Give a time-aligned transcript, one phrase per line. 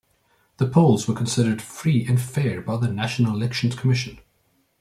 [0.57, 4.17] The polls were considered free and fair by the National Elections Commission.